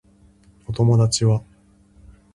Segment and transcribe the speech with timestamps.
[0.65, 1.43] お友達は